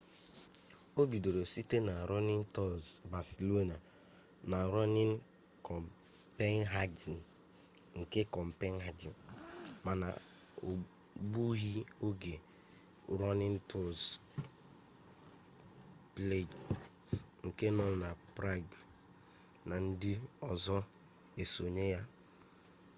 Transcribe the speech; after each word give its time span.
o 0.99 1.01
bidoro 1.11 1.43
site 1.53 1.77
na 1.89 1.95
running 2.11 2.43
tours 2.55 2.85
barcelona 3.13 3.75
na 4.51 4.59
running 4.75 5.13
copenhagen 5.67 7.17
nke 7.99 8.21
copenhagen 8.35 9.13
mana 9.85 10.07
o 10.67 10.69
gbughi 11.31 11.73
oge 12.07 12.35
running 13.21 13.55
tours 13.69 14.01
prague 16.15 16.55
nke 17.47 17.65
nọ 17.77 17.85
na 18.01 18.09
prague 18.35 18.73
na 19.69 19.75
ndị 19.87 20.11
ọzọ 20.51 20.77
esonye 21.41 21.85
ya 21.93 22.01